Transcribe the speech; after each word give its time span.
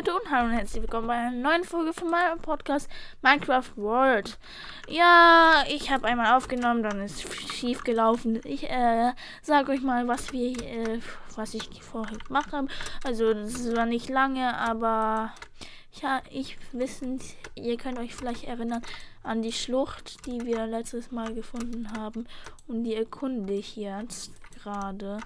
Leute 0.00 0.14
und 0.14 0.30
hallo 0.30 0.46
und 0.46 0.52
herzlich 0.52 0.80
willkommen 0.80 1.08
bei 1.08 1.14
einer 1.14 1.30
neuen 1.30 1.62
Folge 1.62 1.92
von 1.92 2.08
meinem 2.08 2.38
Podcast 2.38 2.88
Minecraft 3.20 3.76
World. 3.76 4.38
Ja, 4.88 5.62
ich 5.68 5.90
habe 5.90 6.06
einmal 6.06 6.38
aufgenommen, 6.38 6.82
dann 6.82 7.02
ist 7.02 7.20
schief 7.52 7.84
gelaufen. 7.84 8.40
Ich 8.44 8.70
äh, 8.70 9.12
sage 9.42 9.72
euch 9.72 9.82
mal, 9.82 10.08
was 10.08 10.32
wir, 10.32 10.52
äh, 10.62 11.00
was 11.36 11.52
ich 11.52 11.82
vorher 11.82 12.16
gemacht 12.16 12.50
habe. 12.52 12.68
Also 13.04 13.34
das 13.34 13.76
war 13.76 13.84
nicht 13.84 14.08
lange, 14.08 14.56
aber 14.56 15.34
ja, 16.00 16.22
ich 16.30 16.56
wissen, 16.72 17.20
ihr 17.54 17.76
könnt 17.76 17.98
euch 17.98 18.14
vielleicht 18.14 18.44
erinnern 18.44 18.80
an 19.22 19.42
die 19.42 19.52
Schlucht, 19.52 20.24
die 20.24 20.46
wir 20.46 20.66
letztes 20.66 21.10
Mal 21.10 21.34
gefunden 21.34 21.92
haben 21.94 22.26
und 22.66 22.84
die 22.84 22.94
erkunde 22.94 23.52
ich 23.52 23.76
jetzt 23.76 24.32
gerade. 24.62 25.20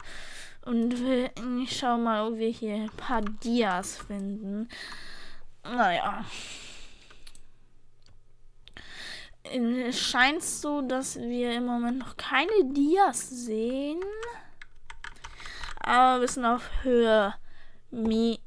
Und 0.64 0.94
ich 1.62 1.76
schau 1.76 1.98
mal, 1.98 2.26
ob 2.26 2.38
wir 2.38 2.48
hier 2.48 2.74
ein 2.74 2.90
paar 2.90 3.20
Dias 3.20 3.98
finden. 3.98 4.68
Naja. 5.62 6.24
Es 9.42 10.00
scheint 10.00 10.42
so, 10.42 10.80
dass 10.80 11.16
wir 11.16 11.52
im 11.52 11.66
Moment 11.66 11.98
noch 11.98 12.16
keine 12.16 12.64
Dias 12.72 13.28
sehen. 13.28 14.00
Aber 15.80 16.22
wir 16.22 16.28
sind 16.28 16.46
auf 16.46 16.70
Höhe, 16.82 17.34
Mi 17.90 18.40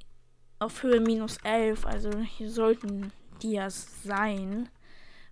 auf 0.60 0.82
Höhe 0.82 1.00
minus 1.00 1.38
11. 1.44 1.86
Also 1.86 2.18
hier 2.20 2.50
sollten 2.50 3.12
Dias 3.44 4.04
sein 4.04 4.70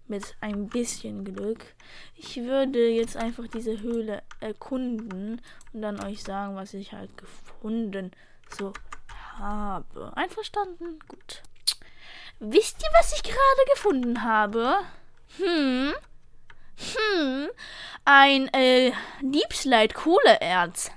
mit 0.08 0.36
ein 0.42 0.68
bisschen 0.68 1.24
Glück. 1.24 1.66
Ich 2.16 2.38
würde 2.38 2.90
jetzt 2.90 3.18
einfach 3.18 3.48
diese 3.48 3.82
Höhle 3.82 4.22
erkunden 4.40 5.42
und 5.74 5.82
dann 5.82 6.04
euch 6.04 6.24
sagen, 6.24 6.56
was 6.56 6.74
ich 6.74 6.94
halt 6.94 7.16
gefunden 7.18 8.12
so 8.58 8.74
habe. 9.38 10.16
Einverstanden? 10.16 11.00
Gut. 11.08 11.42
Wisst 12.40 12.82
ihr, 12.82 12.90
was 13.00 13.14
ich 13.14 13.24
gerade 13.24 13.70
gefunden 13.74 14.24
habe? 14.24 14.78
Hm? 15.38 15.94
Hm? 16.78 17.50
Ein 18.04 18.48
äh, 18.54 18.92
Slide 19.52 19.94
Kohleerz. 19.94 20.92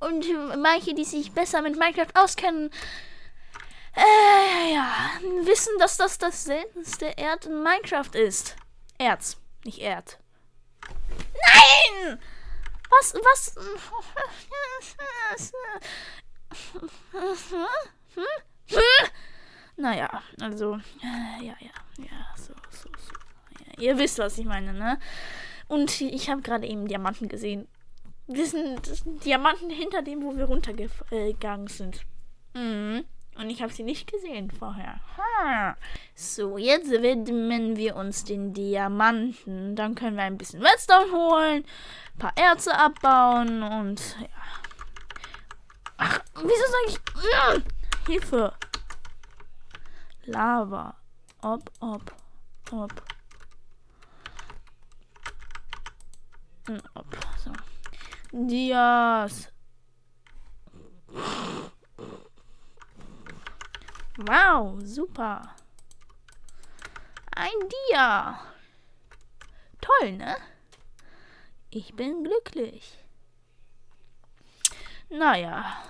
Und 0.00 0.26
manche, 0.60 0.94
die 0.94 1.04
sich 1.04 1.32
besser 1.32 1.62
mit 1.62 1.78
Minecraft 1.78 2.12
auskennen, 2.14 2.70
äh, 3.96 4.74
ja, 4.74 5.10
wissen, 5.44 5.72
dass 5.78 5.96
das 5.96 6.18
das 6.18 6.44
seltenste 6.44 7.06
Erd 7.16 7.46
in 7.46 7.62
Minecraft 7.62 8.14
ist. 8.14 8.56
Erz, 8.98 9.36
nicht 9.64 9.78
Erd. 9.78 10.18
Nein! 10.86 12.20
Was, 12.90 13.14
was? 13.14 13.54
Naja, 19.76 20.22
also, 20.40 20.74
äh, 21.02 21.44
ja, 21.44 21.54
ja, 21.60 21.70
ja, 21.98 22.34
so, 22.36 22.54
so, 22.70 22.88
so. 22.96 23.12
Ja, 23.58 23.82
ihr 23.82 23.98
wisst, 23.98 24.18
was 24.18 24.38
ich 24.38 24.44
meine, 24.44 24.72
ne? 24.72 25.00
Und 25.66 26.00
ich 26.00 26.30
habe 26.30 26.42
gerade 26.42 26.66
eben 26.66 26.86
Diamanten 26.86 27.28
gesehen. 27.28 27.66
Das 28.26 28.52
sind, 28.52 28.88
das 28.88 28.98
sind 28.98 29.24
Diamanten 29.24 29.70
hinter 29.70 30.02
dem, 30.02 30.22
wo 30.22 30.36
wir 30.36 30.44
runtergegangen 30.44 31.66
sind. 31.66 32.02
Mhm. 32.54 33.04
Und 33.36 33.50
ich 33.50 33.62
habe 33.62 33.72
sie 33.72 33.82
nicht 33.82 34.10
gesehen 34.10 34.50
vorher. 34.50 35.00
Ha. 35.16 35.76
So, 36.14 36.56
jetzt 36.56 36.90
widmen 36.90 37.76
wir 37.76 37.96
uns 37.96 38.24
den 38.24 38.52
Diamanten. 38.52 39.74
Dann 39.74 39.94
können 39.94 40.16
wir 40.16 40.22
ein 40.22 40.38
bisschen 40.38 40.62
Redstone 40.62 41.10
holen, 41.12 41.64
ein 42.14 42.18
paar 42.18 42.36
Erze 42.36 42.76
abbauen 42.78 43.62
und 43.62 44.16
ja. 44.20 44.28
Ach, 45.96 46.20
wieso 46.34 46.46
sage 46.46 46.88
ich. 46.88 46.98
Hm, 47.22 47.64
Hilfe. 48.06 48.52
Lava. 50.24 50.96
Ob, 51.42 51.70
ob, 51.80 52.14
ob. 52.70 53.02
Hm, 56.66 56.80
ob. 56.94 57.06
So. 57.42 57.52
Dias. 58.32 59.53
Wow, 64.16 64.78
super. 64.80 65.42
Ein 67.34 67.68
Dia. 67.88 68.40
Toll, 69.80 70.12
ne? 70.12 70.36
Ich 71.70 71.96
bin 71.96 72.22
glücklich. 72.22 72.96
Naja. 75.08 75.82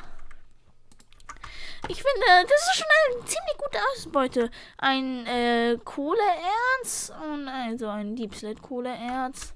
Ich 1.88 2.02
finde, 2.02 2.48
das 2.48 2.66
ist 2.68 2.76
schon 2.76 2.86
eine 2.86 3.24
ziemlich 3.26 3.58
gute 3.58 3.78
Ausbeute. 3.92 4.50
Ein 4.78 5.26
äh, 5.26 5.78
Kohleerz 5.84 7.12
und 7.22 7.46
also 7.46 7.88
ein 7.88 8.16
Deep 8.16 8.34
Slate 8.34 8.62
Kohleerz. 8.62 9.52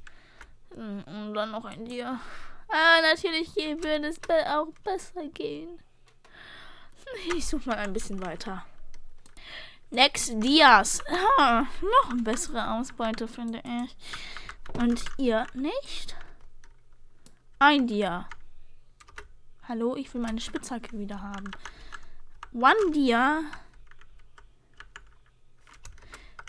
Hm, 0.74 1.04
und 1.06 1.32
dann 1.32 1.52
noch 1.52 1.64
ein 1.64 1.86
Dia. 1.86 2.20
Ah, 2.68 3.00
natürlich 3.00 3.56
würde 3.56 4.08
es 4.08 4.18
auch 4.46 4.68
besser 4.84 5.26
gehen. 5.28 5.82
Ich 7.34 7.46
suche 7.46 7.68
mal 7.68 7.78
ein 7.78 7.92
bisschen 7.92 8.20
weiter. 8.24 8.64
Next 9.90 10.32
Dias. 10.34 11.02
Ah, 11.38 11.64
noch 11.80 12.10
eine 12.10 12.22
bessere 12.22 12.72
Ausbeute, 12.72 13.26
finde 13.26 13.62
ich. 13.64 13.96
Und 14.74 15.04
ihr 15.16 15.46
nicht? 15.54 16.16
Ein 17.58 17.86
Dia. 17.86 18.28
Hallo, 19.66 19.96
ich 19.96 20.12
will 20.12 20.20
meine 20.20 20.40
Spitzhacke 20.40 20.98
wieder 20.98 21.20
haben. 21.22 21.50
One 22.52 22.90
Dia. 22.92 23.42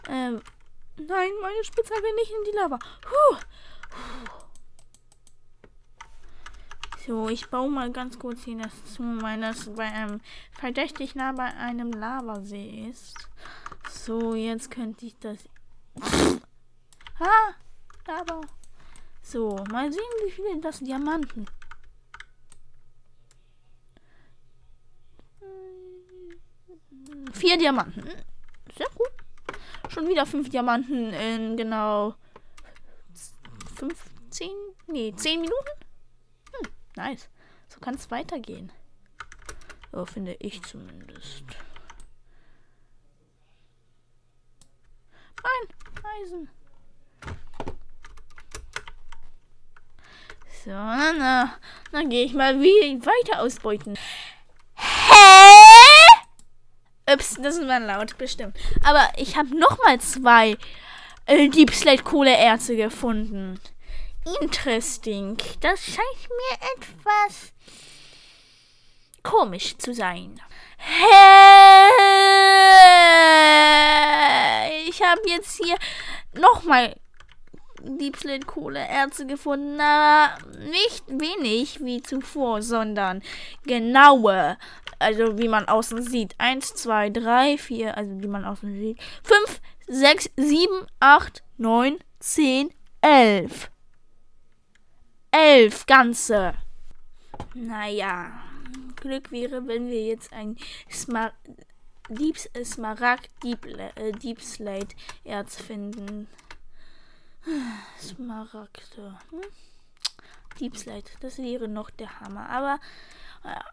Ähm, 0.08 0.42
nein, 0.98 1.30
meine 1.42 1.64
Spitzhacke 1.64 2.16
nicht 2.16 2.32
in 2.32 2.52
die 2.52 2.58
Lava. 2.58 2.78
Puh. 2.78 3.38
Puh. 3.90 4.39
So, 7.10 7.28
ich 7.28 7.50
baue 7.50 7.72
mal 7.72 7.92
ganz 7.92 8.20
kurz 8.20 8.44
hier 8.44 8.60
das 8.60 8.94
zu, 8.94 9.02
weil 9.02 9.42
das 9.42 9.74
bei 9.74 9.92
einem 9.92 10.22
verdächtig 10.52 11.16
nah 11.16 11.32
bei 11.32 11.52
einem 11.56 11.92
Lavasee 11.92 12.88
ist. 12.88 13.16
So, 13.90 14.36
jetzt 14.36 14.70
könnte 14.70 15.08
ich 15.08 15.18
das. 15.18 15.40
Ah, 17.20 17.54
Lava. 18.08 18.42
So, 19.24 19.56
mal 19.72 19.92
sehen, 19.92 20.02
wie 20.24 20.32
viele 20.32 20.62
das 20.62 20.82
Diamanten. 20.82 21.48
Vier 27.34 27.58
Diamanten. 27.58 28.04
Sehr 28.78 28.88
gut. 28.96 29.12
Schon 29.90 30.08
wieder 30.08 30.28
fünf 30.28 30.50
Diamanten 30.50 31.12
in 31.12 31.58
genau 31.58 32.14
15, 33.78 34.52
nee, 34.88 35.12
10 35.14 35.42
Minuten. 35.42 35.79
Nice. 37.00 37.30
So 37.70 37.80
kann 37.80 37.96
es 37.96 38.12
weitergehen. 38.12 38.74
So 39.94 40.06
finde 40.06 40.36
ich 40.40 40.62
zumindest. 40.64 41.46
Nein, 45.42 46.04
Eisen. 46.22 46.50
So, 50.66 50.72
na, 50.72 51.14
na. 51.14 51.54
Dann 51.94 52.10
gehe 52.10 52.26
ich 52.26 52.34
mal 52.34 52.60
wie 52.60 53.00
weiter 53.00 53.44
ausbeuten. 53.44 53.98
Hä? 54.76 55.54
Ups, 57.14 57.38
das 57.42 57.56
ist 57.56 57.66
mal 57.66 57.82
laut, 57.82 58.18
bestimmt. 58.18 58.58
Aber 58.84 59.08
ich 59.16 59.38
habe 59.38 59.58
noch 59.58 59.78
mal 59.78 60.02
zwei 60.02 60.58
äh, 61.28 61.48
Deep 61.48 61.74
Slate 61.74 62.04
Kohleerze 62.04 62.76
gefunden. 62.76 63.58
Interesting. 64.42 65.38
Das 65.62 65.84
scheint 65.84 66.30
mir 66.30 66.58
etwas 66.76 67.54
komisch 69.24 69.78
zu 69.78 69.94
sein. 69.94 70.42
Ich 74.88 75.02
habe 75.04 75.22
jetzt 75.28 75.62
hier 75.64 75.78
nochmal 76.34 76.96
Deep 77.82 78.18
Kohle 78.46 78.80
Erze 78.80 79.26
gefunden, 79.26 79.80
aber 79.80 80.38
nicht 80.60 81.08
wenig 81.08 81.80
wie 81.84 82.02
zuvor, 82.02 82.62
sondern 82.62 83.22
genaue. 83.64 84.58
Also 85.00 85.38
wie 85.38 85.48
man 85.48 85.68
außen 85.68 86.02
sieht. 86.02 86.36
1, 86.40 86.76
2, 86.76 87.10
3, 87.12 87.58
4, 87.58 87.96
also 87.96 88.22
wie 88.22 88.28
man 88.28 88.44
außen 88.44 88.74
sieht. 88.78 89.00
5, 89.24 89.62
6, 89.88 90.30
7, 90.36 90.88
8, 91.00 91.44
9, 91.58 92.00
10, 92.20 92.74
11 93.02 93.72
elf 95.32 95.86
ganze. 95.86 96.54
Naja, 97.54 98.32
Glück 98.96 99.32
wäre, 99.32 99.68
wenn 99.68 99.90
wir 99.90 100.06
jetzt 100.06 100.34
ein 100.34 100.58
Smar 100.92 101.34
Deep 102.10 102.38
Smaragd 102.64 103.30
Deep, 103.44 103.66
äh, 103.66 104.12
Deep 104.12 104.42
Slate 104.42 104.96
Erz 105.24 105.58
finden. 105.62 106.28
Smaragde. 108.00 109.20
Hm? 109.30 109.42
Deep 110.60 110.76
Slate, 110.76 111.12
das 111.22 111.38
wäre 111.38 111.68
noch 111.68 111.90
der 111.90 112.20
Hammer. 112.20 112.50
Aber 112.50 112.80
ja, 113.44 113.64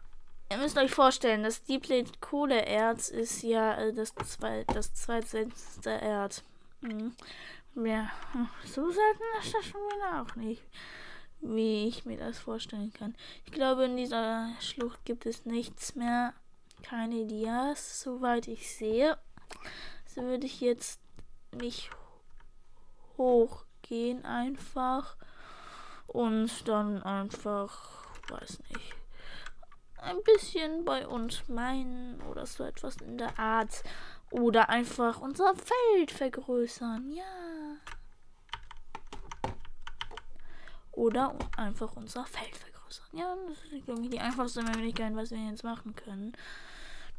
Ihr 0.49 0.57
müsst 0.57 0.77
euch 0.77 0.91
vorstellen, 0.91 1.43
das 1.43 1.63
Deepplate 1.63 2.11
Kohleerz 2.21 3.09
ist 3.09 3.43
ja 3.43 3.75
äh, 3.75 3.93
das, 3.93 4.15
zwei, 4.15 4.63
das 4.73 4.93
zweitseltenste 4.93 5.89
Erd. 5.89 6.41
Mhm. 6.79 7.13
Ja, 7.75 8.09
so 8.63 8.89
selten 8.89 9.23
ist 9.41 9.53
das 9.53 9.65
schon 9.65 9.81
wieder 9.81 10.21
auch 10.21 10.35
nicht, 10.35 10.63
wie 11.41 11.87
ich 11.87 12.05
mir 12.05 12.17
das 12.17 12.39
vorstellen 12.39 12.91
kann. 12.93 13.15
Ich 13.45 13.51
glaube, 13.51 13.85
in 13.85 13.97
dieser 13.97 14.49
Schlucht 14.59 15.03
gibt 15.05 15.25
es 15.25 15.45
nichts 15.45 15.95
mehr. 15.95 16.33
Keine 16.83 17.25
Dias, 17.25 18.01
soweit 18.01 18.47
ich 18.47 18.73
sehe. 18.75 19.17
So 20.05 20.23
würde 20.23 20.45
ich 20.45 20.61
jetzt 20.61 20.99
mich 21.51 21.89
hochgehen 23.17 24.25
einfach 24.25 25.17
und 26.07 26.67
dann 26.67 27.03
einfach, 27.03 28.05
weiß 28.29 28.59
nicht, 28.69 28.95
ein 29.97 30.21
bisschen 30.23 30.85
bei 30.85 31.07
uns 31.07 31.47
meinen 31.47 32.21
oder 32.21 32.45
so 32.45 32.63
etwas 32.63 32.97
in 32.97 33.17
der 33.17 33.37
Art. 33.39 33.83
Oder 34.29 34.69
einfach 34.69 35.21
unser 35.21 35.53
Feld 35.55 36.11
vergrößern, 36.11 37.11
ja. 37.11 37.66
Oder 40.97 41.35
einfach 41.55 41.95
unser 41.95 42.25
Feld 42.25 42.57
vergrößern. 42.57 43.05
Ja, 43.11 43.35
das 43.47 43.57
ist 43.71 43.87
irgendwie 43.87 44.09
die 44.09 44.19
einfachste 44.19 44.63
Möglichkeit, 44.63 45.15
was 45.15 45.29
wir 45.29 45.37
jetzt 45.37 45.63
machen 45.63 45.95
können. 45.95 46.33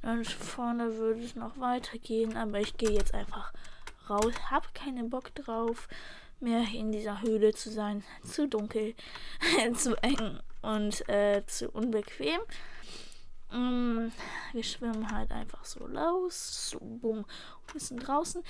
Dann 0.02 0.24
vorne 0.24 0.96
würde 0.96 1.22
es 1.22 1.36
noch 1.36 1.60
weitergehen, 1.60 2.36
aber 2.36 2.58
ich 2.58 2.76
gehe 2.76 2.90
jetzt 2.90 3.14
einfach 3.14 3.52
raus. 4.10 4.34
Hab 4.50 4.74
keinen 4.74 5.10
Bock 5.10 5.32
drauf, 5.36 5.86
mehr 6.40 6.64
in 6.74 6.90
dieser 6.90 7.22
Höhle 7.22 7.54
zu 7.54 7.70
sein. 7.70 8.02
Zu 8.24 8.48
dunkel, 8.48 8.96
zu 9.76 9.94
eng 10.02 10.40
und 10.60 11.08
äh, 11.08 11.46
zu 11.46 11.70
unbequem. 11.70 12.40
Mm, 13.52 14.08
wir 14.54 14.62
schwimmen 14.64 15.08
halt 15.12 15.30
einfach 15.30 15.64
so 15.64 15.86
los. 15.86 16.70
So, 16.70 16.80
bumm. 16.80 17.24
Wir 17.72 17.80
sind 17.80 18.00
draußen. 18.00 18.42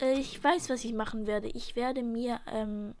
Äh, 0.00 0.14
ich 0.14 0.42
weiß, 0.42 0.68
was 0.68 0.84
ich 0.84 0.94
machen 0.94 1.28
werde. 1.28 1.46
Ich 1.46 1.76
werde 1.76 2.02
mir 2.02 2.40
ähm, 2.48 2.96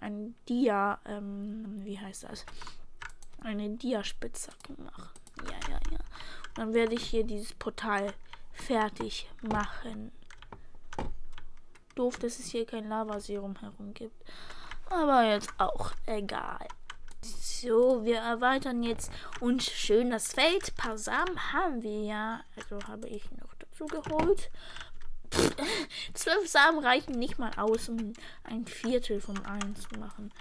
ein 0.00 0.34
Dia, 0.48 0.98
ähm, 1.06 1.84
wie 1.84 1.98
heißt 1.98 2.24
das? 2.24 2.44
Eine 3.40 3.70
Dia-Spitzhacke 3.70 4.72
machen. 4.82 5.10
Ja, 5.44 5.70
ja, 5.70 5.80
ja. 5.90 5.98
Und 6.48 6.58
dann 6.58 6.74
werde 6.74 6.94
ich 6.94 7.04
hier 7.04 7.24
dieses 7.24 7.52
Portal 7.54 8.12
fertig 8.52 9.28
machen. 9.42 10.12
Doof, 11.94 12.18
dass 12.18 12.38
es 12.38 12.46
hier 12.46 12.66
kein 12.66 12.88
Lavaserum 12.88 13.56
herum 13.60 13.94
gibt. 13.94 14.22
Aber 14.90 15.24
jetzt 15.24 15.52
auch 15.58 15.92
egal. 16.06 16.66
So, 17.22 18.04
wir 18.04 18.18
erweitern 18.18 18.82
jetzt 18.82 19.10
uns 19.40 19.64
schön 19.64 20.10
das 20.10 20.32
Feld. 20.32 20.68
Ein 20.68 20.74
paar 20.74 20.98
Samen 20.98 21.52
haben 21.52 21.82
wir 21.82 22.02
ja. 22.02 22.40
Also 22.54 22.86
habe 22.86 23.08
ich 23.08 23.30
noch 23.32 23.54
dazu 23.58 23.86
geholt. 23.86 24.50
Zwölf 26.14 26.48
Samen 26.48 26.78
reichen 26.78 27.18
nicht 27.18 27.38
mal 27.38 27.52
aus, 27.56 27.88
um 27.88 28.12
ein 28.44 28.66
Viertel 28.66 29.20
vom 29.20 29.44
einen 29.44 29.76
zu 29.76 29.88
machen. 29.98 30.32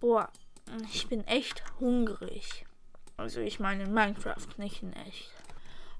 Boah, 0.00 0.30
ich 0.92 1.08
bin 1.08 1.26
echt 1.26 1.62
hungrig. 1.80 2.66
Also 3.16 3.40
ich 3.40 3.60
meine 3.60 3.84
in 3.84 3.94
Minecraft, 3.94 4.46
nicht 4.58 4.82
in 4.82 4.92
echt. 4.92 5.30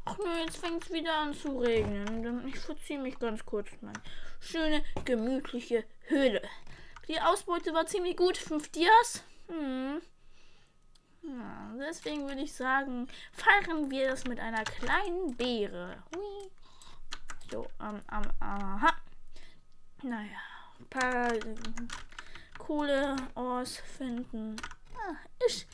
Ach 0.05 0.19
nö, 0.19 0.39
jetzt 0.45 0.59
fängt 0.59 0.85
es 0.85 0.93
wieder 0.93 1.15
an 1.17 1.35
zu 1.35 1.59
regnen. 1.59 2.47
Ich 2.47 2.59
verziehe 2.59 3.01
mich 3.01 3.19
ganz 3.19 3.45
kurz 3.45 3.69
in 3.73 3.87
meine 3.87 4.03
schöne, 4.39 4.85
gemütliche 5.05 5.85
Höhle. 6.07 6.43
Die 7.09 7.21
Ausbeute 7.21 7.73
war 7.73 7.87
ziemlich 7.87 8.17
gut. 8.17 8.37
Fünf 8.37 8.69
Dias. 8.71 9.25
Hm. 9.49 10.01
Ja, 11.23 11.75
deswegen 11.79 12.29
würde 12.29 12.43
ich 12.43 12.53
sagen, 12.53 13.09
feiern 13.33 13.91
wir 13.91 14.11
das 14.11 14.25
mit 14.25 14.39
einer 14.39 14.63
kleinen 14.65 15.37
Beere. 15.37 16.03
Hui. 16.15 16.51
So, 17.51 17.67
ähm, 17.81 18.01
ähm, 18.13 18.31
aha. 18.41 18.93
Naja, 20.03 20.39
ein 20.79 20.87
paar 20.87 21.33
äh, 21.33 21.55
coole 22.59 23.17
Ors 23.35 23.77
finden. 23.77 24.57
Ah, 24.95 25.15
ist, 25.47 25.67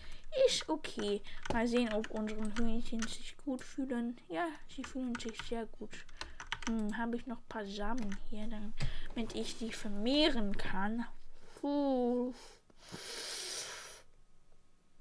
ist 0.47 0.69
okay. 0.69 1.23
Mal 1.53 1.67
sehen, 1.67 1.93
ob 1.93 2.11
unsere 2.11 2.43
Hühnchen 2.57 3.03
sich 3.03 3.37
gut 3.39 3.63
fühlen. 3.63 4.19
Ja, 4.29 4.49
sie 4.69 4.85
fühlen 4.85 5.15
sich 5.19 5.41
sehr 5.49 5.67
gut. 5.67 6.05
Hm, 6.69 6.97
habe 6.97 7.17
ich 7.17 7.27
noch 7.27 7.39
ein 7.39 7.49
paar 7.49 7.67
Samen 7.67 8.17
hier, 8.31 8.47
damit 8.47 9.35
ich 9.35 9.59
die 9.59 9.73
vermehren 9.73 10.57
kann. 10.57 11.07
Puh. 11.61 12.35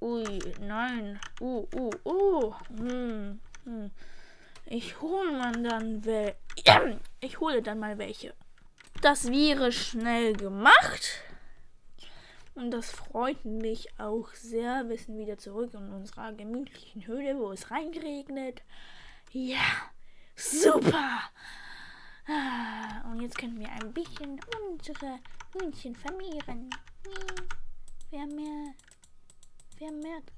Ui, 0.01 0.39
nein. 0.61 1.19
Uh, 1.39 1.67
uh, 1.75 1.91
uh. 2.05 2.53
Hm, 2.77 3.39
hm. 3.65 3.91
Ich 4.65 5.01
hole 5.01 5.31
man 5.31 5.63
dann 5.63 6.05
wel 6.05 6.35
Ich 7.19 7.39
hole 7.39 7.61
dann 7.61 7.79
mal 7.79 7.97
welche. 7.97 8.33
Das 9.01 9.31
wäre 9.31 9.71
schnell 9.71 10.33
gemacht. 10.33 11.21
Und 12.53 12.71
das 12.71 12.91
freut 12.91 13.43
mich 13.45 13.87
auch 13.99 14.27
sehr. 14.33 14.87
Wir 14.89 14.97
sind 14.97 15.17
wieder 15.17 15.37
zurück 15.37 15.73
in 15.73 15.91
unserer 15.91 16.33
gemütlichen 16.33 17.07
Höhle, 17.07 17.37
wo 17.37 17.51
es 17.51 17.71
reingeregnet. 17.71 18.61
Ja, 19.31 19.89
super. 20.35 21.21
Ah, 22.27 23.09
und 23.09 23.21
jetzt 23.21 23.37
können 23.37 23.59
wir 23.59 23.69
ein 23.69 23.93
bisschen 23.93 24.39
unsere 24.69 25.19
Hühnchen 25.53 25.95
vermehren. 25.95 26.69
Vermehrt. 28.09 28.75
Vermehrt. 29.77 30.31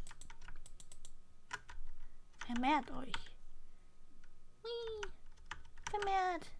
Vermehrt 2.45 2.91
euch. 2.91 3.32
Hui. 4.63 5.01
Vermehrt. 5.89 6.51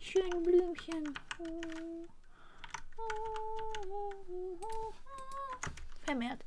Die 0.00 0.04
schönen 0.04 0.42
Blümchen. 0.42 1.14
Vermehrt. 6.02 6.44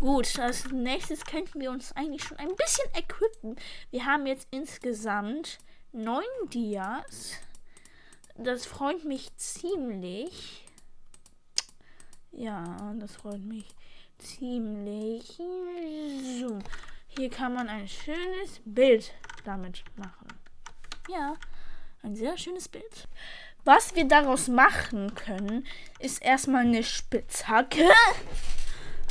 Gut, 0.00 0.38
als 0.38 0.70
nächstes 0.70 1.24
könnten 1.24 1.60
wir 1.60 1.70
uns 1.70 1.92
eigentlich 1.92 2.24
schon 2.24 2.38
ein 2.38 2.54
bisschen 2.56 2.88
equippen. 2.94 3.56
Wir 3.90 4.04
haben 4.04 4.26
jetzt 4.26 4.46
insgesamt 4.50 5.58
neun 5.92 6.24
Dias. 6.52 7.32
Das 8.36 8.66
freut 8.66 9.04
mich 9.04 9.34
ziemlich. 9.36 10.66
Ja, 12.32 12.94
das 12.98 13.14
freut 13.16 13.40
mich 13.40 13.66
ziemlich. 14.18 15.36
So. 16.40 16.58
Hier 17.16 17.30
kann 17.30 17.54
man 17.54 17.68
ein 17.68 17.86
schönes 17.86 18.60
Bild 18.64 19.12
damit 19.44 19.84
machen. 19.96 20.28
Ja, 21.08 21.36
ein 22.02 22.16
sehr 22.16 22.36
schönes 22.36 22.68
Bild. 22.68 23.08
Was 23.64 23.94
wir 23.94 24.06
daraus 24.06 24.48
machen 24.48 25.14
können, 25.14 25.66
ist 26.00 26.22
erstmal 26.22 26.64
eine 26.64 26.82
Spitzhacke. 26.82 27.88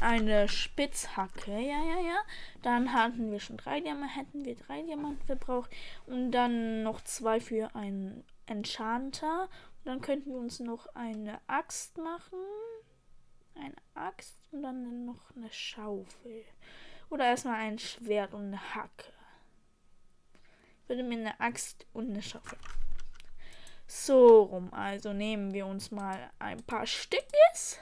Eine 0.01 0.49
Spitzhacke, 0.49 1.51
ja, 1.51 1.59
ja, 1.59 1.99
ja. 2.05 2.17
Dann 2.61 2.91
hatten 2.91 3.31
wir 3.31 3.39
schon 3.39 3.55
drei 3.55 3.79
Diamanten, 3.79 4.09
hätten 4.09 4.43
wir 4.43 4.55
drei 4.55 4.81
Diamanten 4.81 5.25
verbraucht. 5.25 5.71
Und 6.05 6.31
dann 6.31 6.83
noch 6.83 7.01
zwei 7.01 7.39
für 7.39 7.73
einen 7.73 8.25
Enchanter. 8.45 9.43
Und 9.43 9.85
dann 9.85 10.01
könnten 10.01 10.31
wir 10.31 10.39
uns 10.39 10.59
noch 10.59 10.87
eine 10.93 11.39
Axt 11.47 11.97
machen 11.97 12.37
eine 13.55 13.75
Axt 13.93 14.37
und 14.51 14.63
dann 14.63 15.05
noch 15.05 15.35
eine 15.35 15.51
Schaufel. 15.51 16.43
Oder 17.09 17.25
erstmal 17.25 17.59
ein 17.59 17.79
Schwert 17.79 18.33
und 18.33 18.47
eine 18.47 18.75
Hacke. 18.75 19.13
Ich 20.81 20.89
würde 20.89 21.03
mir 21.03 21.17
eine 21.17 21.39
Axt 21.39 21.85
und 21.93 22.09
eine 22.09 22.21
Schaufel. 22.21 22.57
So 23.87 24.43
rum. 24.43 24.73
Also 24.73 25.13
nehmen 25.13 25.53
wir 25.53 25.65
uns 25.65 25.91
mal 25.91 26.31
ein 26.39 26.63
paar 26.63 26.85
Stückes, 26.85 27.79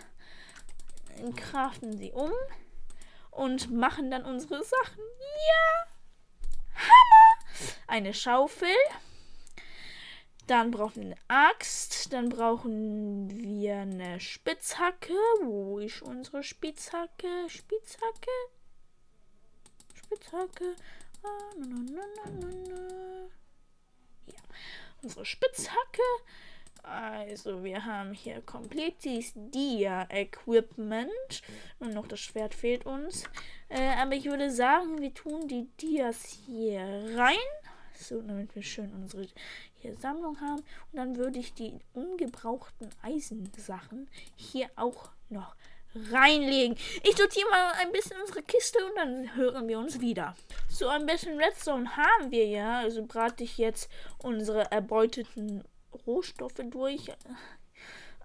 kraften 1.35 1.97
sie 1.97 2.11
um 2.11 2.31
und 3.31 3.71
machen 3.71 4.11
dann 4.11 4.25
unsere 4.25 4.63
Sachen. 4.63 5.03
Ja! 5.47 5.87
Hammer! 6.75 7.75
Eine 7.87 8.13
Schaufel. 8.13 8.75
Dann 10.47 10.71
brauchen 10.71 10.95
wir 10.95 11.15
eine 11.15 11.49
Axt. 11.49 12.11
Dann 12.11 12.29
brauchen 12.29 13.29
wir 13.29 13.77
eine 13.77 14.19
Spitzhacke. 14.19 15.13
Wo 15.43 15.79
ist 15.79 16.01
unsere 16.01 16.43
Spitzhacke? 16.43 17.47
Spitzhacke? 17.47 18.31
Spitzhacke. 20.11 20.75
Ah, 21.23 21.53
na, 21.57 21.67
na, 21.67 22.01
na, 22.41 23.29
ja, 24.25 24.41
unsere 25.01 25.25
Spitzhacke. 25.25 26.01
Also, 26.83 27.63
wir 27.63 27.85
haben 27.85 28.11
hier 28.11 28.41
komplettes 28.41 29.31
Dia-Equipment. 29.35 31.41
Und 31.79 31.93
noch 31.93 32.07
das 32.07 32.19
Schwert 32.19 32.53
fehlt 32.53 32.85
uns. 32.85 33.23
Äh, 33.69 33.95
aber 33.95 34.15
ich 34.15 34.25
würde 34.25 34.51
sagen, 34.51 34.99
wir 34.99 35.13
tun 35.13 35.47
die 35.47 35.69
Dias 35.79 36.25
hier 36.45 36.81
rein. 37.15 37.37
So, 37.97 38.21
damit 38.21 38.53
wir 38.53 38.63
schön 38.63 38.91
unsere 38.93 39.27
hier 39.79 39.95
Sammlung 39.95 40.41
haben. 40.41 40.61
Und 40.91 40.97
dann 40.97 41.15
würde 41.15 41.39
ich 41.39 41.53
die 41.53 41.79
ungebrauchten 41.93 42.89
Eisensachen 43.01 44.09
hier 44.35 44.69
auch 44.75 45.11
noch 45.29 45.55
reinlegen. 46.11 46.77
Ich 47.03 47.17
sortiere 47.17 47.49
mal 47.49 47.73
ein 47.81 47.91
bisschen 47.91 48.15
unsere 48.21 48.43
Kiste 48.43 48.79
und 48.85 48.95
dann 48.95 49.35
hören 49.35 49.67
wir 49.67 49.79
uns 49.79 49.99
wieder. 49.99 50.35
So 50.69 50.87
ein 50.87 51.05
bisschen 51.05 51.37
Redstone 51.39 51.97
haben 51.97 52.31
wir 52.31 52.47
ja. 52.47 52.79
Also 52.79 53.05
brate 53.05 53.43
ich 53.43 53.57
jetzt 53.57 53.89
unsere 54.23 54.71
erbeuteten 54.71 55.63
Rohstoffe 56.05 56.61
durch. 56.69 57.11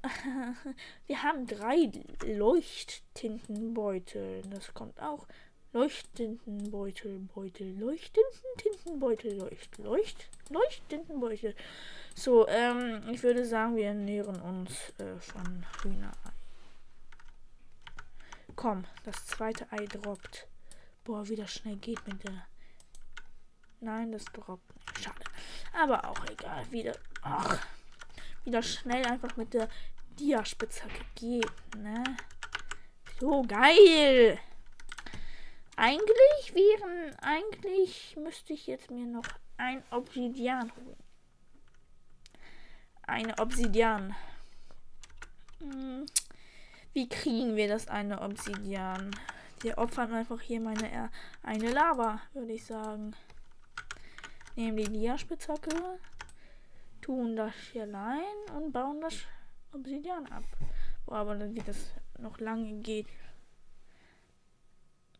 Wir 1.07 1.23
haben 1.23 1.47
drei 1.47 1.93
Leuchttintenbeutel. 2.25 4.43
Das 4.51 4.73
kommt 4.73 4.99
auch. 5.01 5.27
Leuchttintenbeutel, 5.73 7.19
Beutel, 7.35 7.79
Leuchttintenbeutel, 7.79 9.37
Leucht, 9.37 9.79
Leucht, 9.79 10.29
Leuchttintenbeutel. 10.49 11.55
So, 12.15 12.47
ähm, 12.49 13.03
ich 13.11 13.23
würde 13.23 13.45
sagen, 13.45 13.77
wir 13.77 13.89
ernähren 13.89 14.41
uns 14.41 14.95
äh, 14.99 15.19
von 15.21 15.67
Hühnerei. 15.83 16.36
Komm, 18.57 18.85
das 19.05 19.27
zweite 19.27 19.71
Ei 19.71 19.85
droppt. 19.85 20.49
Boah, 21.05 21.29
wie 21.29 21.37
das 21.37 21.53
schnell 21.53 21.77
geht 21.77 22.07
mit 22.09 22.25
der. 22.25 22.47
Nein, 23.81 24.11
das 24.13 24.25
droppt 24.25 24.75
nicht. 24.75 25.05
Schade. 25.05 25.25
Aber 25.73 26.09
auch 26.09 26.25
egal. 26.25 26.71
Wieder. 26.73 26.97
Ach. 27.23 27.65
Wieder 28.45 28.63
schnell 28.63 29.05
einfach 29.07 29.37
mit 29.37 29.53
der 29.55 29.69
Diaspitzhacke 30.19 31.05
geht, 31.15 31.77
ne? 31.77 32.03
So 33.21 33.43
geil! 33.43 34.39
Eigentlich 35.77 36.55
wären. 36.55 37.15
Eigentlich 37.21 38.17
müsste 38.17 38.55
ich 38.55 38.67
jetzt 38.67 38.91
mir 38.91 39.07
noch 39.07 39.27
ein 39.59 39.83
Obsidian 39.91 40.73
holen. 40.77 40.97
Eine 43.03 43.39
Obsidian. 43.39 44.15
Wie 46.97 47.11
kriegen 47.11 47.57
wir 47.57 47.69
das 47.69 47.89
eine 47.89 48.23
Obsidian? 48.23 49.11
Wir 49.61 49.77
opfern 49.77 50.15
einfach 50.15 50.41
hier 50.41 50.63
meine 50.63 51.11
eine 51.43 51.71
Lava, 51.71 52.23
würde 52.33 52.55
ich 52.55 52.65
sagen. 52.65 53.15
Nehmen 54.55 54.79
die 54.79 54.89
Dia-Spitzhacke, 54.89 55.99
tun 57.03 57.37
das 57.37 57.53
hier 57.71 57.93
rein 57.93 58.57
und 58.57 58.73
bauen 58.73 59.03
das 59.03 59.15
Obsidian 59.75 60.27
ab. 60.29 60.45
Boah, 61.05 61.17
aber 61.17 61.35
dann 61.35 61.55
wird 61.55 61.69
das 61.69 61.93
noch 62.19 62.41
lange 62.41 62.81
geht. 62.81 63.09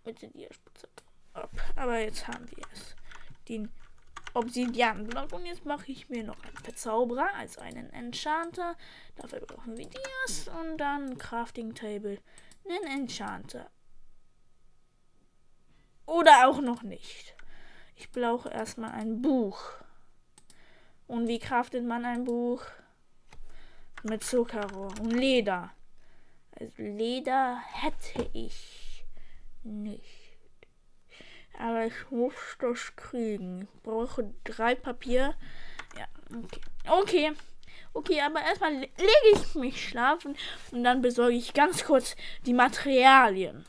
Mit 0.07 0.23
der 0.23 0.31
Dia-Spitzhacke 0.31 1.05
ab. 1.35 1.51
Aber 1.75 1.99
jetzt 1.99 2.27
haben 2.27 2.51
wir 2.53 2.65
es. 2.73 2.97
Den 3.51 3.71
Obsidianblock. 4.37 5.33
Und 5.33 5.47
jetzt 5.47 5.65
mache 5.65 5.91
ich 5.91 6.09
mir 6.09 6.23
noch 6.23 6.43
einen 6.45 6.57
Verzauberer, 6.57 7.29
also 7.35 7.61
einen 7.61 7.91
Enchanter. 7.91 8.77
Dafür 9.17 9.41
brauchen 9.41 9.77
wir 9.77 9.87
Dias 9.87 10.49
und 10.49 10.79
dann 10.79 11.19
Crafting 11.19 11.75
Table, 11.75 12.19
einen 12.69 13.01
Enchanter. 13.01 13.71
Oder 16.07 16.49
auch 16.49 16.61
noch 16.61 16.83
nicht. 16.83 17.35
Ich 17.97 18.11
brauche 18.13 18.49
erstmal 18.49 18.93
ein 18.93 19.23
Buch. 19.23 19.73
Und 21.07 21.29
wie 21.29 21.39
craftet 21.39 21.85
man 21.85 22.05
ein 22.05 22.25
Buch? 22.25 22.63
Mit 24.03 24.23
Zuckerrohr 24.23 24.93
und 25.01 25.11
Leder. 25.11 25.73
Also 26.53 26.83
Leder 26.83 27.59
hätte 27.73 28.31
ich 28.33 29.05
nicht. 29.63 30.26
Aber 31.59 31.87
ich 31.87 32.11
muss 32.11 32.35
das 32.59 32.95
kriegen. 32.97 33.69
Ich 33.75 33.83
brauche 33.83 34.33
drei 34.45 34.75
Papier. 34.75 35.35
Ja, 35.99 36.07
okay. 36.37 36.61
Okay. 36.87 37.33
Okay, 37.93 38.21
aber 38.21 38.43
erstmal 38.43 38.75
lege 38.75 38.91
ich 39.33 39.55
mich 39.55 39.89
schlafen 39.89 40.37
und 40.71 40.85
dann 40.85 41.01
besorge 41.01 41.35
ich 41.35 41.55
ganz 41.55 41.85
kurz 41.85 42.15
die 42.45 42.53
Materialien. 42.53 43.65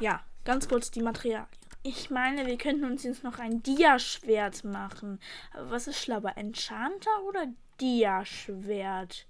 Ja, 0.00 0.24
ganz 0.44 0.68
kurz 0.68 0.90
die 0.90 1.00
Materialien. 1.00 1.46
Ich 1.84 2.10
meine, 2.10 2.44
wir 2.46 2.58
könnten 2.58 2.84
uns 2.84 3.04
jetzt 3.04 3.22
noch 3.22 3.38
ein 3.38 3.62
Dia-Schwert 3.62 4.64
machen. 4.64 5.20
Aber 5.52 5.70
was 5.70 5.86
ist 5.86 6.02
schlauer? 6.02 6.32
Enchanter 6.36 7.22
oder 7.28 7.46
Dia-Schwert? 7.80 9.26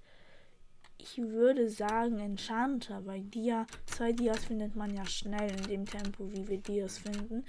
Ich 0.99 1.17
würde 1.17 1.69
sagen 1.69 2.19
Enchanter, 2.19 3.05
weil 3.05 3.21
Dia, 3.21 3.65
zwei 3.85 4.11
Dias 4.11 4.45
findet 4.45 4.75
man 4.75 4.93
ja 4.93 5.05
schnell 5.05 5.49
in 5.49 5.63
dem 5.63 5.85
Tempo, 5.85 6.29
wie 6.31 6.47
wir 6.47 6.57
Dias 6.57 6.97
finden. 6.99 7.45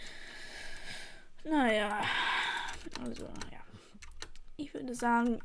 Naja, 1.45 2.01
also, 3.05 3.25
ja. 3.25 3.61
Ich 4.57 4.73
würde 4.73 4.95
sagen, 4.95 5.41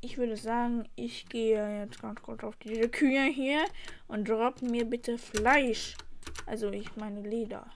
ich 0.00 0.18
würde 0.18 0.36
sagen, 0.36 0.88
ich 0.94 1.26
gehe 1.28 1.80
jetzt 1.80 2.00
ganz 2.02 2.20
kurz 2.20 2.44
auf 2.44 2.56
diese 2.56 2.88
Kühe 2.88 3.24
hier 3.24 3.64
und 4.06 4.28
droppe 4.28 4.66
mir 4.66 4.84
bitte 4.84 5.16
Fleisch. 5.16 5.96
Also, 6.46 6.70
ich 6.70 6.94
meine 6.96 7.22
Leder. 7.22 7.66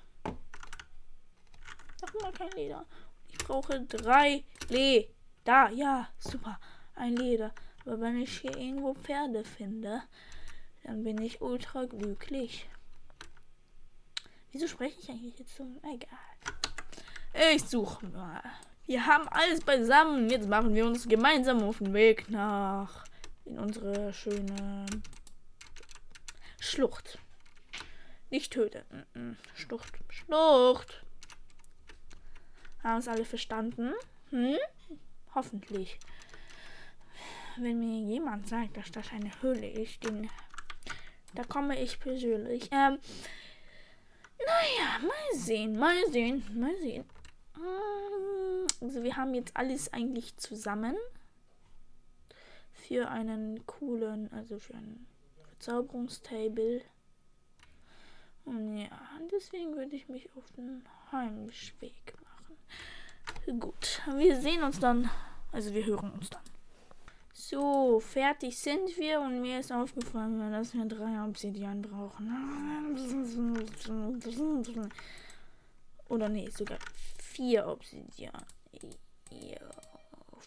Sag 1.97 2.21
mal 2.21 2.33
kein 2.33 2.51
Leder. 2.51 2.85
Ich 3.29 3.39
brauche 3.39 3.81
drei 3.81 4.45
Leder. 4.69 5.71
Ja, 5.71 6.09
super. 6.19 6.61
Ein 6.95 7.17
Leder. 7.17 7.53
Aber 7.85 8.01
wenn 8.01 8.21
ich 8.21 8.41
hier 8.41 8.57
irgendwo 8.57 8.95
Pferde 8.95 9.45
finde, 9.45 10.03
dann 10.85 11.05
bin 11.05 11.21
ich 11.21 11.41
ultra 11.41 11.85
glücklich. 11.85 12.69
Wieso 14.53 14.69
spreche 14.69 14.99
ich 15.01 15.11
eigentlich 15.11 15.39
jetzt 15.39 15.57
so? 15.57 15.67
Egal. 15.83 17.53
Ich 17.53 17.65
suche 17.65 18.07
mal. 18.07 18.43
Wir 18.87 19.05
haben 19.07 19.29
alles 19.29 19.61
beisammen. 19.61 20.31
Jetzt 20.31 20.49
machen 20.49 20.75
wir 20.75 20.87
uns 20.87 21.09
gemeinsam 21.09 21.63
auf 21.63 21.79
den 21.79 21.93
Weg 21.93 22.31
nach 22.31 23.05
in 23.45 23.59
unsere 23.59 24.13
schöne 24.13 24.87
Schlucht. 26.61 27.19
Nicht 28.31 28.53
töten. 28.53 29.37
Schlucht. 29.55 29.95
Schlucht. 30.09 31.05
Haben 32.83 32.99
es 32.99 33.09
alle 33.09 33.25
verstanden? 33.25 33.93
Hm? 34.31 34.57
Hoffentlich 35.35 35.99
wenn 37.59 37.79
mir 37.79 38.01
jemand 38.01 38.49
sagt, 38.49 38.77
dass 38.77 38.91
das 38.91 39.13
eine 39.13 39.31
Höhle 39.43 39.69
ist, 39.69 40.03
den, 40.05 40.31
da 41.35 41.45
komme 41.45 41.81
ich 41.81 42.01
persönlich. 42.01 42.69
Ähm, 42.73 42.99
naja, 44.39 44.99
mal 45.01 45.39
sehen, 45.39 45.79
mal 45.79 45.97
sehen, 46.11 46.45
mal 46.55 46.77
sehen. 46.79 47.05
Mm, 47.57 48.67
also 48.83 49.03
wir 49.03 49.17
haben 49.17 49.35
jetzt 49.35 49.57
alles 49.57 49.93
eigentlich 49.93 50.37
zusammen 50.37 50.97
für 52.73 53.09
einen 53.09 53.65
coolen, 53.67 54.31
also 54.33 54.59
für 54.59 54.75
ein 54.75 55.07
Verzauberungstable. 55.49 56.83
Und 58.45 58.77
ja, 58.77 58.91
deswegen 59.33 59.75
würde 59.75 59.97
ich 59.97 60.09
mich 60.09 60.29
auf 60.37 60.51
den 60.53 60.85
Heimweg 61.11 62.15
machen. 62.23 63.61
Gut, 63.61 64.03
wir 64.17 64.41
sehen 64.41 64.63
uns 64.63 64.79
dann, 64.81 65.09
also 65.53 65.73
wir 65.73 65.87
hören 65.87 66.11
uns 66.13 66.29
dann. 66.29 66.43
So, 67.51 68.01
fertig 68.01 68.59
sind 68.59 68.97
wir 68.97 69.21
und 69.21 69.43
mir 69.43 69.61
ist 69.61 69.71
aufgefallen, 69.71 70.51
dass 70.51 70.73
wir 70.73 70.87
drei 70.87 71.23
Obsidian 71.23 71.83
brauchen. 71.83 72.27
Oder 76.09 76.31
nee, 76.31 76.49
sogar 76.49 76.79
vier 77.19 77.67
Obsidian. 77.67 78.47
Ja, 79.31 79.61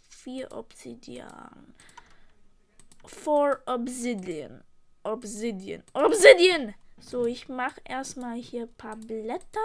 vier 0.10 0.51
Obsidian. 0.51 1.75
Four 3.06 3.60
Obsidian. 3.68 4.63
Obsidian. 5.04 5.84
Obsidian! 5.94 6.74
So, 7.00 7.27
ich 7.27 7.48
mache 7.48 7.80
erstmal 7.86 8.38
hier 8.38 8.63
ein 8.63 8.74
paar 8.74 8.96
Blätter, 8.96 9.60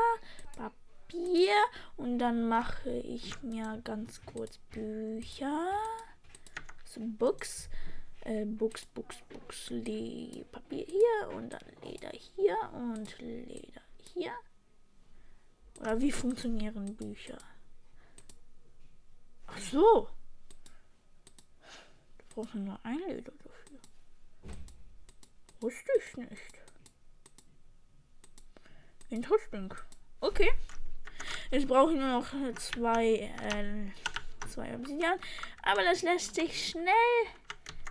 Papier 0.55 1.55
und 1.97 2.19
dann 2.19 2.47
mache 2.47 2.91
ich 2.91 3.43
mir 3.43 3.81
ganz 3.83 4.21
kurz 4.27 4.59
Bücher. 4.71 5.71
Books. 7.01 7.69
Äh, 8.23 8.45
Books, 8.45 8.87
Books, 8.87 9.17
Books. 9.29 9.71
Le 9.71 10.45
Papier 10.51 10.87
hier 10.87 11.37
und 11.37 11.53
dann 11.53 11.61
Leder 11.83 12.11
hier 12.11 12.57
und 12.73 13.19
Leder 13.19 13.83
hier. 14.15 14.33
Oder 15.81 16.01
wie 16.01 16.13
funktionieren 16.13 16.95
Bücher? 16.95 17.39
Ach 19.47 19.59
so. 19.59 20.09
Da 22.19 22.25
braucht 22.35 22.55
man 22.55 22.65
nur 22.65 22.81
ein 22.85 22.99
Leder 23.09 23.33
dafür. 23.33 23.79
Wusste 25.61 25.93
ich 25.99 26.17
nicht. 26.17 26.59
Interessant. 29.11 29.75
Okay. 30.21 30.51
Jetzt 31.51 31.69
brauche 31.69 31.93
ich 31.93 31.99
nur 31.99 32.09
noch 32.09 32.55
zwei 32.55 33.31
äh, 33.53 33.91
zwei 34.53 34.75
Obsidian. 34.75 35.19
Aber 35.63 35.83
das 35.83 36.03
lässt 36.03 36.35
sich 36.35 36.71
schnell 36.71 36.93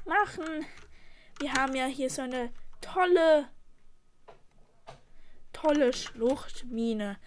machen. 0.06 0.65
Wir 1.39 1.53
haben 1.53 1.75
ja 1.75 1.86
hier 1.86 2.10
so 2.10 2.22
eine 2.22 2.51
tolle, 2.82 3.48
tolle 5.53 5.94
Schluchtmine. 5.94 7.18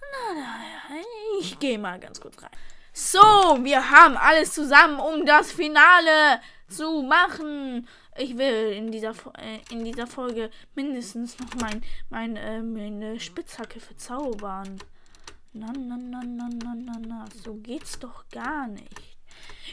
Na, 0.00 0.34
na, 0.34 0.96
ich 1.40 1.58
gehe 1.58 1.78
mal 1.78 1.98
ganz 1.98 2.20
kurz 2.20 2.42
rein. 2.42 2.50
So, 2.92 3.20
wir 3.20 3.90
haben 3.90 4.16
alles 4.16 4.54
zusammen, 4.54 4.98
um 4.98 5.24
das 5.24 5.52
Finale 5.52 6.40
zu 6.68 7.02
machen. 7.02 7.86
Ich 8.16 8.36
will 8.36 8.72
in 8.72 8.90
dieser, 8.90 9.14
äh, 9.38 9.60
in 9.70 9.84
dieser 9.84 10.06
Folge 10.06 10.50
mindestens 10.74 11.38
noch 11.38 11.54
mein, 11.60 11.84
mein, 12.10 12.36
äh, 12.36 12.60
meine 12.60 13.20
Spitzhacke 13.20 13.78
verzaubern. 13.78 14.78
Na, 15.52 15.72
na, 15.72 15.96
na, 15.96 16.20
na, 16.22 16.48
na, 16.48 16.74
na, 16.74 16.98
na. 16.98 17.24
So 17.42 17.54
geht's 17.54 17.98
doch 17.98 18.24
gar 18.30 18.66
nicht. 18.66 19.16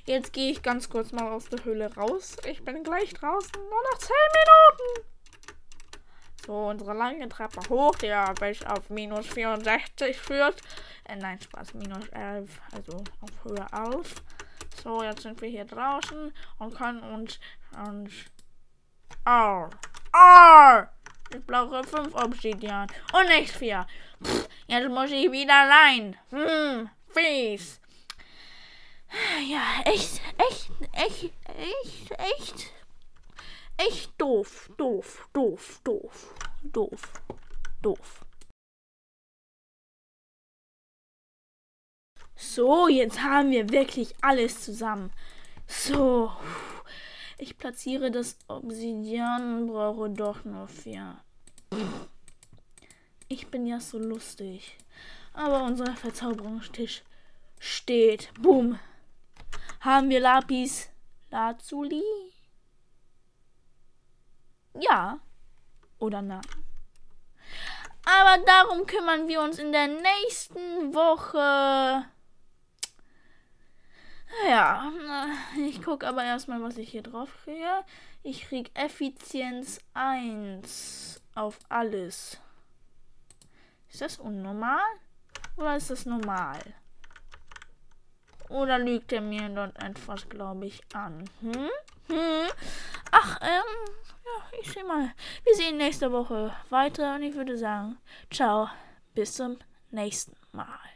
Jetzt 0.05 0.33
gehe 0.33 0.51
ich 0.51 0.61
ganz 0.61 0.89
kurz 0.89 1.11
mal 1.11 1.31
aus 1.31 1.49
der 1.49 1.63
Höhle 1.65 1.93
raus. 1.95 2.37
Ich 2.49 2.63
bin 2.63 2.83
gleich 2.83 3.13
draußen. 3.13 3.51
Nur 3.53 3.81
noch 3.91 3.97
10 3.97 4.09
Minuten. 4.33 5.15
So, 6.45 6.67
unsere 6.67 6.93
lange 6.93 7.27
Treppe 7.27 7.59
hoch, 7.69 7.95
die 7.95 8.13
bis 8.39 8.63
auf 8.63 8.89
minus 8.89 9.25
64 9.27 10.15
führt. 10.17 10.61
Äh, 11.05 11.15
nein, 11.15 11.41
Spaß, 11.41 11.73
minus 11.73 12.07
11, 12.09 12.61
also 12.71 13.03
auf 13.21 13.43
Höhe 13.43 13.65
11. 13.71 14.15
So, 14.83 15.01
jetzt 15.01 15.23
sind 15.23 15.41
wir 15.41 15.49
hier 15.49 15.65
draußen 15.65 16.31
und 16.59 16.75
können 16.75 17.01
uns. 17.01 17.39
uns 17.75 18.11
oh. 19.25 19.69
Oh! 20.13 20.94
Ich 21.35 21.45
brauche 21.45 21.83
5 21.83 22.15
Obsidian 22.15 22.87
und 23.13 23.27
nicht 23.27 23.51
4. 23.51 23.85
jetzt 24.67 24.89
muss 24.89 25.11
ich 25.11 25.31
wieder 25.31 25.69
rein. 25.69 26.15
Hm, 26.29 26.89
fies. 27.09 27.79
Ja, 29.47 29.81
echt, 29.85 30.21
echt, 30.37 30.69
echt, 30.93 31.31
echt, 31.47 32.11
echt 32.11 32.71
echt 33.77 34.11
doof, 34.17 34.69
doof, 34.77 35.27
doof, 35.33 35.81
doof, 35.83 36.33
doof, 36.63 37.21
doof. 37.81 38.25
So, 42.35 42.87
jetzt 42.87 43.21
haben 43.21 43.51
wir 43.51 43.69
wirklich 43.69 44.13
alles 44.21 44.61
zusammen. 44.61 45.11
So, 45.67 46.31
ich 47.37 47.57
platziere 47.57 48.11
das 48.11 48.37
Obsidian 48.47 49.61
und 49.61 49.67
brauche 49.67 50.09
doch 50.09 50.43
nur 50.45 50.67
vier. 50.67 51.24
Ich 53.27 53.47
bin 53.47 53.65
ja 53.65 53.79
so 53.79 53.97
lustig. 53.97 54.77
Aber 55.33 55.63
unser 55.63 55.95
Verzauberungstisch 55.95 57.03
steht. 57.59 58.29
Boom. 58.39 58.79
Haben 59.81 60.09
wir 60.09 60.19
Lapis 60.19 60.89
Lazuli? 61.29 62.03
Ja 64.79 65.19
oder 65.99 66.21
nein. 66.21 66.41
Aber 68.05 68.43
darum 68.45 68.85
kümmern 68.85 69.27
wir 69.27 69.41
uns 69.41 69.59
in 69.59 69.71
der 69.71 69.87
nächsten 69.87 70.93
Woche. 70.93 72.05
Ja, 74.47 74.91
ich 75.67 75.81
gucke 75.81 76.07
aber 76.07 76.23
erstmal, 76.23 76.61
was 76.61 76.77
ich 76.77 76.89
hier 76.89 77.03
drauf 77.03 77.29
kriege. 77.43 77.83
Ich 78.23 78.47
krieg 78.47 78.71
Effizienz 78.73 79.79
1 79.93 81.21
auf 81.35 81.59
alles. 81.69 82.39
Ist 83.89 84.01
das 84.01 84.17
unnormal? 84.17 84.81
Oder 85.57 85.77
ist 85.77 85.89
das 85.89 86.05
normal? 86.05 86.59
Oder 88.49 88.79
lügt 88.79 89.11
er 89.11 89.21
mir 89.21 89.49
dort 89.49 89.81
etwas, 89.81 90.27
glaube 90.29 90.65
ich, 90.65 90.81
an? 90.93 91.29
Hm? 91.41 91.69
Hm? 92.07 92.47
Ach, 93.11 93.39
ähm, 93.41 93.93
ja, 94.25 94.59
ich 94.61 94.71
sehe 94.71 94.83
mal. 94.83 95.13
Wir 95.43 95.55
sehen 95.55 95.77
nächste 95.77 96.11
Woche 96.11 96.55
weiter 96.69 97.15
und 97.15 97.23
ich 97.23 97.35
würde 97.35 97.57
sagen, 97.57 97.97
ciao, 98.31 98.69
bis 99.13 99.33
zum 99.33 99.57
nächsten 99.91 100.35
Mal. 100.51 100.94